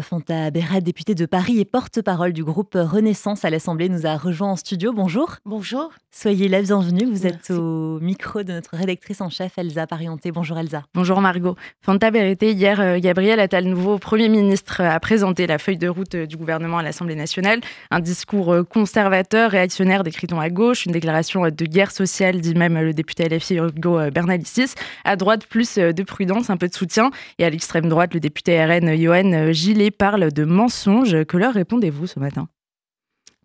[0.00, 4.52] Fanta Bérat, députée de Paris et porte-parole du groupe Renaissance à l'Assemblée, nous a rejoint
[4.52, 4.92] en studio.
[4.92, 5.36] Bonjour.
[5.44, 5.90] Bonjour.
[6.10, 7.04] Soyez la bienvenue.
[7.04, 10.32] Vous êtes au micro de notre rédactrice en chef, Elsa Parienté.
[10.32, 10.82] Bonjour Elsa.
[10.94, 11.54] Bonjour Margot.
[11.82, 16.14] Fanta Berreté, hier, euh, Gabriel Attal, nouveau Premier ministre, a présenté la feuille de route
[16.14, 17.60] euh, du gouvernement à l'Assemblée nationale.
[17.90, 20.86] Un discours euh, conservateur, réactionnaire, décrit-on à gauche.
[20.86, 24.74] Une déclaration de guerre sociale, dit même le député LFI Hugo Bernalicis.
[25.04, 27.10] À droite, plus de prudence, un peu de soutien.
[27.38, 31.24] Et à l'extrême droite, le député RN Johan Gillet parle de mensonges.
[31.24, 32.48] Que leur répondez-vous ce matin?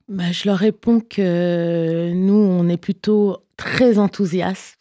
[0.08, 4.78] Bah, Je leur réponds que nous, on est plutôt très enthousiaste.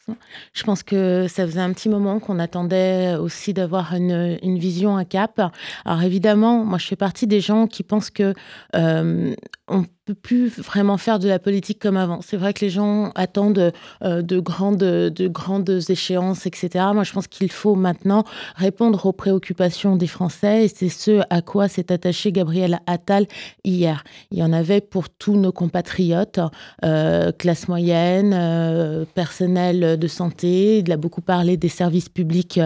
[0.52, 5.04] Je pense que ça faisait un petit moment qu'on attendait aussi d'avoir une, vision, un
[5.04, 5.40] cap.
[5.84, 8.34] Alors évidemment, moi je fais partie des gens qui pensent que
[8.74, 9.34] euh,
[9.68, 12.20] on peut plus vraiment faire de la politique comme avant.
[12.20, 13.72] C'est vrai que les gens attendent
[14.02, 16.86] euh, de, grandes, de grandes échéances, etc.
[16.92, 18.24] Moi, je pense qu'il faut maintenant
[18.56, 23.26] répondre aux préoccupations des Français et c'est ce à quoi s'est attaché Gabriel Attal
[23.64, 24.02] hier.
[24.32, 26.40] Il y en avait pour tous nos compatriotes,
[26.84, 28.32] euh, classe moyenne,
[28.62, 30.78] euh, personnel de santé.
[30.78, 32.60] Il a beaucoup parlé des services publics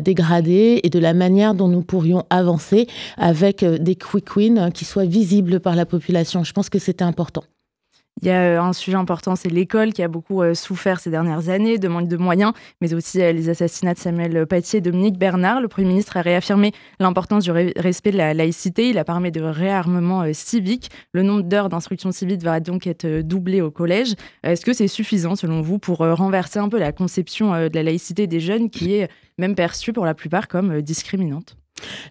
[0.00, 5.04] dégradés et de la manière dont nous pourrions avancer avec des quick wins qui soient
[5.04, 6.44] visibles par la population.
[6.44, 7.44] Je pense que c'était important.
[8.22, 11.10] Il y a euh, un sujet important, c'est l'école qui a beaucoup euh, souffert ces
[11.10, 14.80] dernières années, de manque de moyens, mais aussi euh, les assassinats de Samuel Paty et
[14.82, 15.62] Dominique Bernard.
[15.62, 18.90] Le Premier ministre a réaffirmé l'importance du respect de la laïcité.
[18.90, 20.90] Il a parlé de réarmement civique.
[21.12, 24.14] Le nombre d'heures d'instruction civique va donc être doublé au collège.
[24.42, 28.26] Est-ce que c'est suffisant, selon vous, pour renverser un peu la conception de la laïcité
[28.26, 31.56] des jeunes qui est même perçue pour la plupart comme discriminante?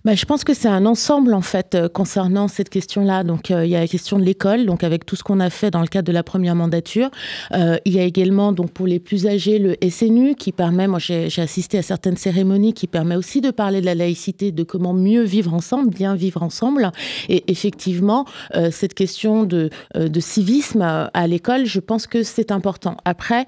[0.05, 3.23] Bah, je pense que c'est un ensemble en fait euh, concernant cette question-là.
[3.23, 5.49] Donc euh, il y a la question de l'école, donc avec tout ce qu'on a
[5.49, 7.09] fait dans le cadre de la première mandature.
[7.53, 10.99] Euh, il y a également donc pour les plus âgés le SNU qui permet, moi
[10.99, 14.93] j'ai assisté à certaines cérémonies qui permet aussi de parler de la laïcité, de comment
[14.93, 16.91] mieux vivre ensemble, bien vivre ensemble.
[17.27, 18.25] Et effectivement
[18.71, 19.69] cette question de,
[20.19, 22.97] civisme à l'école, je pense que c'est important.
[23.05, 23.45] Après,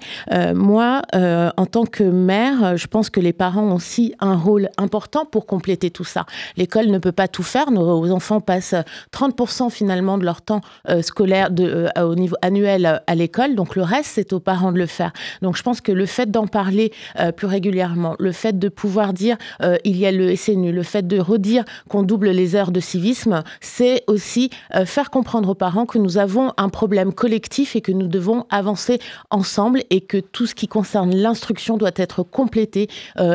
[0.54, 5.24] moi en tant que mère, je pense que les parents ont aussi un rôle important
[5.24, 6.26] pour compléter tout ça.
[6.56, 7.70] L'école ne peut pas tout faire.
[7.70, 8.74] Nos enfants passent
[9.12, 13.54] 30% finalement de leur temps euh, scolaire euh, au niveau annuel euh, à l'école.
[13.54, 15.12] Donc le reste, c'est aux parents de le faire.
[15.42, 16.92] Donc je pense que le fait d'en parler
[17.36, 19.36] plus régulièrement, le fait de pouvoir dire
[19.84, 23.42] il y a le SNU, le fait de redire qu'on double les heures de civisme,
[23.60, 24.50] c'est aussi
[24.84, 28.98] faire comprendre aux parents que nous avons un problème collectif et que nous devons avancer
[29.30, 32.88] ensemble et que tout ce qui concerne l'instruction doit être complété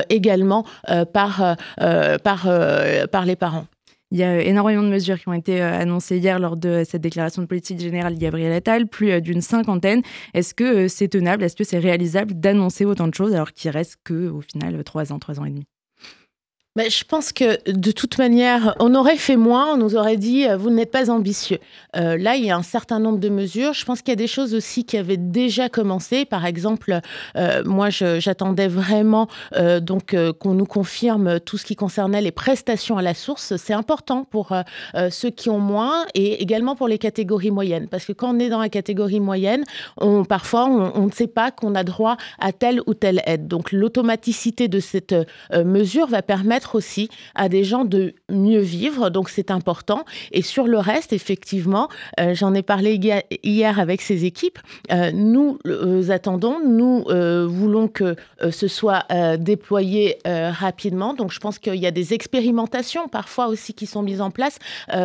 [0.09, 0.65] également
[1.13, 2.47] par, euh, par
[3.25, 3.67] les parents.
[4.11, 7.01] Il y a énormément de mesures qui ont été euh, annoncées hier lors de cette
[7.01, 10.01] déclaration de politique générale de Gabriel Attal, plus euh, d'une cinquantaine.
[10.33, 13.97] Est-ce que c'est tenable, est-ce que c'est réalisable d'annoncer autant de choses alors qu'il reste
[14.05, 15.67] que au final trois ans, trois ans et demi?
[16.77, 20.45] Mais je pense que de toute manière, on aurait fait moins, on nous aurait dit
[20.45, 21.57] euh, vous n'êtes pas ambitieux.
[21.95, 23.73] Euh, là, il y a un certain nombre de mesures.
[23.73, 26.25] Je pense qu'il y a des choses aussi qui avaient déjà commencé.
[26.25, 26.99] Par exemple,
[27.35, 29.27] euh, moi, j'attendais vraiment
[29.81, 33.55] donc qu'on nous confirme tout ce qui concernait les prestations à la source.
[33.55, 34.53] C'est important pour
[35.09, 38.49] ceux qui ont moins et également pour les catégories moyennes, parce que quand on est
[38.49, 39.63] dans la catégorie moyenne,
[40.29, 43.47] parfois on, ne sait pas qu'on a droit à telle ou telle aide.
[43.47, 45.15] Donc l'automaticité de cette
[45.53, 50.03] mesure va permettre aussi à des gens de mieux vivre, donc c'est important.
[50.31, 51.89] Et sur le reste, effectivement,
[52.19, 52.99] euh, j'en ai parlé
[53.43, 54.59] hier avec ces équipes,
[54.91, 57.05] euh, nous euh, attendons, nous
[57.47, 58.15] voulons que
[58.51, 59.05] ce soit
[59.37, 61.13] déployé rapidement.
[61.13, 64.59] Donc je pense qu'il y a des expérimentations parfois aussi qui sont mises en place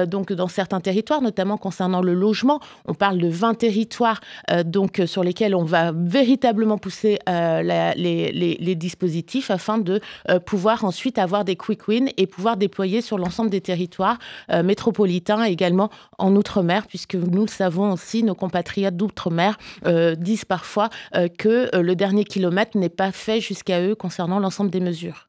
[0.06, 2.60] donc dans certains territoires, notamment concernant le logement.
[2.86, 4.20] On parle de 20 territoires
[4.64, 10.00] donc sur lesquels on va véritablement pousser les, les, les, dispositifs afin de
[10.44, 14.18] pouvoir ensuite avoir des quick wins et pouvoir déployer sur l'ensemble des territoires
[14.50, 20.44] euh, métropolitains également en Outre-mer, puisque nous le savons aussi, nos compatriotes d'Outre-mer euh, disent
[20.44, 25.28] parfois euh, que le dernier kilomètre n'est pas fait jusqu'à eux concernant l'ensemble des mesures.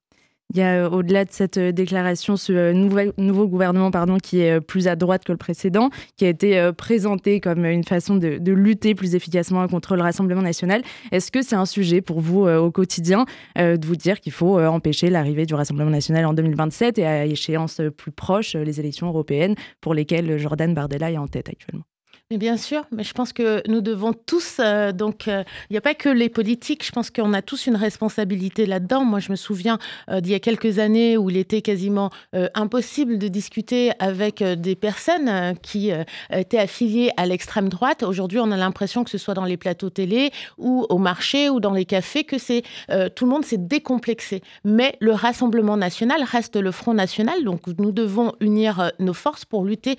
[0.54, 2.74] Il y a euh, au-delà de cette euh, déclaration ce euh,
[3.18, 7.40] nouveau gouvernement pardon, qui est plus à droite que le précédent, qui a été présenté
[7.40, 10.84] comme une façon de, lutter plus efficacement contre le Rassemblement national.
[11.12, 15.10] Est-ce que c'est un sujet pour vous au quotidien de vous dire qu'il faut empêcher
[15.10, 19.94] l'arrivée du Rassemblement national en 2027 et à échéance plus proche les élections européennes pour
[19.94, 21.84] lesquelles Jordan Bardella est en tête actuellement?
[22.38, 25.82] Bien sûr, mais je pense que nous devons tous, euh, donc euh, il n'y a
[25.82, 29.04] pas que les politiques, je pense qu'on a tous une responsabilité là-dedans.
[29.04, 29.78] Moi, je me souviens
[30.10, 32.10] euh, d'il y a quelques années où il était quasiment
[32.54, 35.92] impossible de discuter avec des personnes qui
[36.32, 38.04] étaient affiliées à l'extrême droite.
[38.04, 41.60] Aujourd'hui, on a l'impression que ce soit dans les plateaux télé ou au marché ou
[41.60, 42.64] dans les cafés que c'est
[43.16, 44.42] tout le monde s'est décomplexé.
[44.64, 49.66] Mais le Rassemblement national reste le Front national, donc nous devons unir nos forces pour
[49.66, 49.98] lutter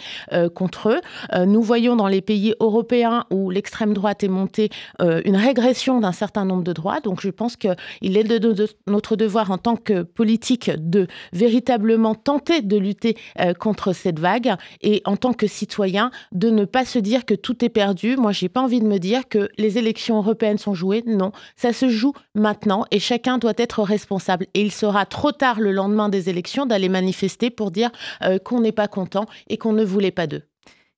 [0.55, 1.45] contre eux.
[1.47, 6.13] nous voyons dans les pays européens où l'extrême droite est montée euh, une régression d'un
[6.13, 7.01] certain nombre de droits.
[7.01, 12.63] Donc je pense qu'il est de, notre devoir en tant que politique de véritablement tenter
[12.63, 16.99] de lutter euh, contre cette vague et en tant que citoyen de ne pas se
[16.99, 18.17] dire que tout est perdu.
[18.17, 21.03] Moi, j'ai pas envie de me dire que les élections européennes sont jouées.
[21.07, 24.47] Non, ça se joue maintenant et chacun doit être responsable.
[24.55, 27.91] Et il sera trop tard le lendemain des élections d'aller manifester pour dire
[28.23, 30.43] euh, qu'on n'est pas content et qu'on ne voulait pas d'eux.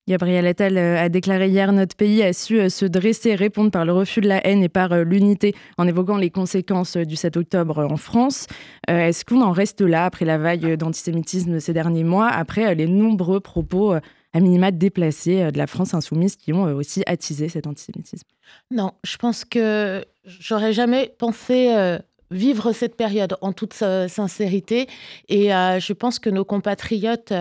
[0.09, 3.85] Gabriel Attal euh, a déclaré hier notre pays a su euh, se dresser, répondre par
[3.85, 7.37] le refus de la haine et par euh, l'unité en évoquant les conséquences du 7
[7.37, 8.47] octobre en France.
[8.87, 13.41] Est-ce qu'on en reste là après la vague d'antisémitisme ces derniers mois, après les nombreux
[13.41, 18.29] propos à minima déplacés de la France insoumise qui ont aussi attisé cet antisémitisme?
[18.71, 21.99] Non, je pense que j'aurais jamais pensé
[22.31, 24.89] vivre cette période en toute sincérité.
[25.29, 27.33] Et euh, je pense que nos compatriotes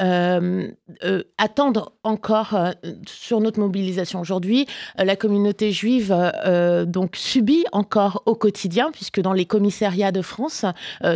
[0.00, 0.68] euh,
[1.04, 2.56] euh, attendent encore
[3.06, 4.20] sur notre mobilisation.
[4.20, 4.66] Aujourd'hui,
[4.96, 6.14] la communauté juive
[6.86, 10.64] donc subit encore au quotidien, puisque dans les commissariats de France,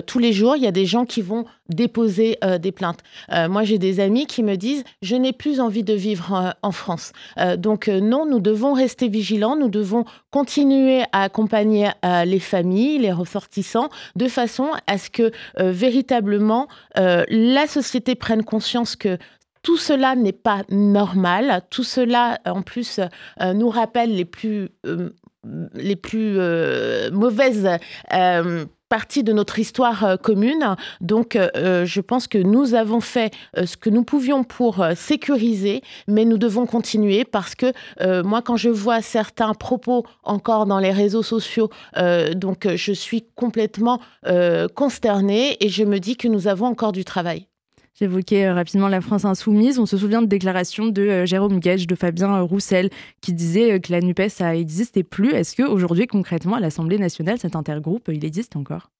[0.06, 3.00] tous les jours, il y a des gens qui vont déposer des plaintes.
[3.48, 7.12] moi, j'ai des amis qui me disent, je n'ai plus envie de vivre en France.
[7.56, 11.90] donc non, nous devons rester vigilants, nous devons continuer à accompagner
[12.26, 16.68] les familles, les ressortissants, de façon à ce que euh, véritablement
[16.98, 19.18] euh, la société prenne conscience que
[19.62, 21.62] tout cela n'est pas normal.
[21.70, 23.00] Tout cela, en plus,
[23.40, 24.68] euh, nous rappelle les plus,
[25.74, 26.38] les plus
[27.10, 27.66] mauvaises
[28.88, 30.76] partie de notre histoire euh, commune.
[31.00, 35.82] Donc, euh, euh, je pense que nous avons fait ce que nous pouvions pour sécuriser,
[36.08, 37.72] mais nous devons continuer parce que
[38.22, 41.70] moi, quand je vois certains propos encore dans les réseaux sociaux,
[42.34, 44.00] donc je suis complètement
[44.74, 47.46] consternée et je me dis que nous avons encore du travail.
[47.96, 49.78] J'évoquais euh, rapidement la France insoumise.
[49.78, 53.78] On se souvient de déclarations de euh, Jérôme Gage, de Fabien euh, Roussel, qui disaient
[53.78, 55.32] que la NUPES, ça n'existait plus.
[55.32, 58.90] Est-ce qu'aujourd'hui, concrètement, à l'Assemblée nationale, cet intergroupe, il existe encore?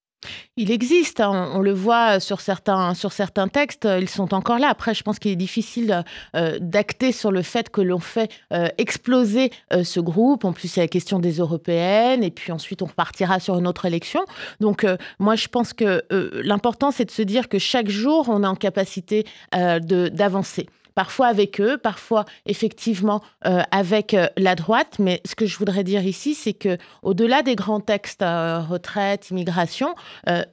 [0.56, 1.50] Il existe, hein.
[1.54, 4.68] on, le voit sur certains, sur certains textes, ils sont encore là.
[4.68, 6.04] Après, je pense qu'il est difficile
[6.36, 10.44] euh, d'acter sur le fait que l'on fait euh, exploser euh, ce groupe.
[10.44, 13.58] En plus, il y a la question des européennes, et puis ensuite, on repartira sur
[13.58, 14.24] une autre élection.
[14.60, 14.86] Donc,
[15.18, 18.54] moi, je pense que l'important, c'est de se dire que chaque jour, on est en
[18.56, 24.96] capacité d'avancer parfois avec eux, parfois effectivement euh, avec euh, la droite.
[24.98, 29.30] Mais ce que je voudrais dire ici, c'est que au-delà des grands textes euh, retraite,
[29.30, 29.94] immigration,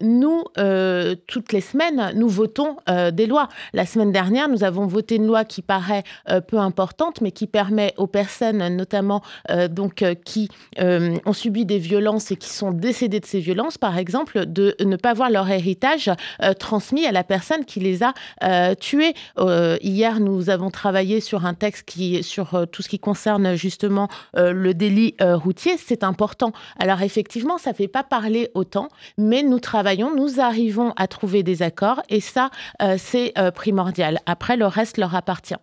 [0.01, 0.43] nous
[1.27, 2.77] toutes les semaines, nous votons
[3.11, 3.47] des lois.
[3.73, 6.03] La semaine dernière, nous avons voté une loi qui paraît
[6.47, 9.21] peu importante, mais qui permet aux personnes, notamment
[9.69, 10.49] donc qui
[10.79, 14.95] ont subi des violences et qui sont décédées de ces violences, par exemple, de ne
[14.95, 16.11] pas voir leur héritage
[16.59, 19.13] transmis à la personne qui les a tués.
[19.81, 23.55] hier, nous nous avons travaillé sur un texte qui sur euh, tout ce qui concerne
[23.55, 24.07] justement
[24.37, 25.77] euh, le délit euh, routier.
[25.77, 26.51] C'est important.
[26.79, 28.87] Alors effectivement, ça ne fait pas parler autant,
[29.17, 32.49] mais nous travaillons, nous arrivons à trouver des accords et ça,
[32.97, 34.19] c'est primordial.
[34.25, 35.55] Après, le reste leur appartient.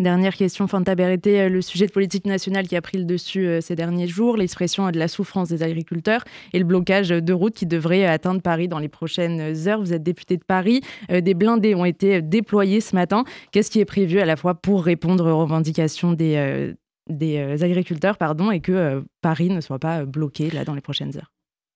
[0.00, 3.46] Dernière question, Fanta Berreté, euh, le sujet de politique nationale qui a pris le dessus
[3.46, 6.24] euh, ces derniers jours, l'expression de la souffrance des agriculteurs
[6.54, 9.78] et le blocage de routes qui devrait atteindre Paris dans les prochaines heures.
[9.78, 10.80] Vous êtes député de Paris,
[11.10, 13.24] euh, des blindés ont été déployés ce matin.
[13.52, 16.72] Qu'est-ce qui est prévu à la fois pour répondre aux revendications des,
[17.10, 21.30] des agriculteurs pardon, et que Paris ne soit pas bloqué là, dans les prochaines heures?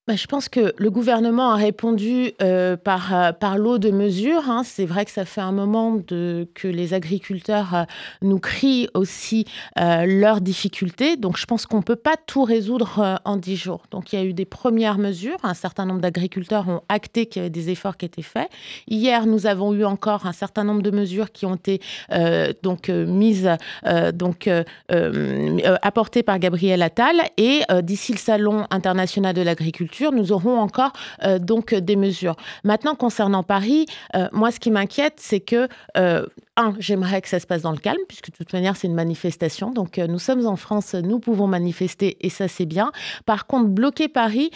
[0.06, 4.50] Bah, je pense que le gouvernement a répondu euh, par, euh, par l'eau de mesures.
[4.50, 4.60] Hein.
[4.62, 7.82] C'est vrai que ça fait un moment que les agriculteurs euh,
[8.20, 9.46] nous crient aussi
[9.76, 11.16] leurs difficultés.
[11.16, 13.84] Donc je pense qu'on ne peut pas tout résoudre en dix jours.
[13.90, 15.38] Donc il y a eu des premières mesures.
[15.42, 18.48] Un certain nombre d'agriculteurs ont acté qu'il y avait des efforts qui étaient faits.
[18.88, 21.80] Hier, nous avons eu encore un certain nombre de mesures qui ont été
[22.62, 23.50] donc mises,
[24.14, 24.50] donc
[25.82, 27.16] apportées par Gabriel Attal.
[27.36, 30.92] Et d'ici le Salon international de l'agriculture, nous aurons encore
[31.40, 32.36] donc des mesures.
[32.64, 33.86] Maintenant, concernant Paris,
[34.32, 35.68] moi, ce qui m'inquiète, c'est que
[36.56, 38.94] un, j'aimerais que ça se passe dans le calme, puisque de toute manière, c'est une
[38.94, 39.70] manifestation.
[39.70, 42.92] Donc, nous sommes en France, nous pouvons manifester et ça, c'est bien.
[43.26, 44.50] Par contre, bloquer Paris,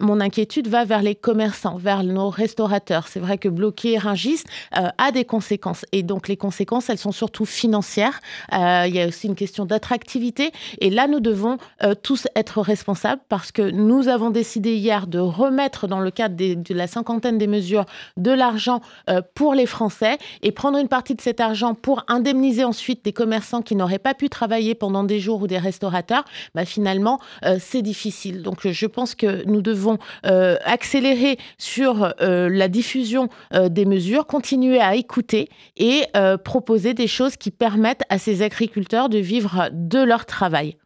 [0.00, 3.08] mon inquiétude va vers les commerçants, vers nos restaurateurs.
[3.08, 5.84] C'est vrai que bloquer Rungis a des conséquences.
[5.92, 8.20] Et donc, les conséquences, elles sont surtout financières.
[8.52, 10.52] il y a aussi une question d'attractivité.
[10.80, 11.58] Et là, nous devons
[12.02, 16.74] tous être responsables parce que nous avons décidé hier de remettre dans le cadre de
[16.74, 17.84] la cinquantaine des mesures
[18.16, 22.64] de l'argent euh, pour les Français et prendre une partie de cet argent pour indemniser
[22.64, 26.24] ensuite des commerçants qui n'auraient pas pu travailler pendant des jours ou des restaurateurs,
[26.56, 28.42] bah, finalement, euh, c'est difficile.
[28.42, 34.96] Donc, je pense que nous devons euh, accélérer sur la diffusion des mesures, continuer à
[34.96, 36.04] écouter et
[36.44, 40.76] proposer des choses qui permettent à ces agriculteurs de vivre de leur travail.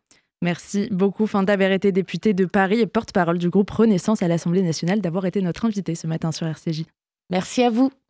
[0.43, 5.01] Merci beaucoup, Fanta été députée de Paris et porte-parole du groupe Renaissance à l'Assemblée nationale,
[5.01, 6.85] d'avoir été notre invitée ce matin sur RCJ.
[7.31, 7.91] Merci à vous.